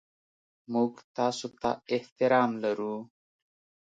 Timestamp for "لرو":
2.63-2.95